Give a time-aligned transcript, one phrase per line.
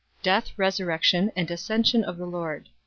[0.23, 2.69] Death, Resurrection and Ascension of the LORD.